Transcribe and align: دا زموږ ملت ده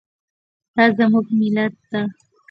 دا 0.75 0.85
زموږ 0.97 1.27
ملت 1.39 1.73
ده 1.91 2.01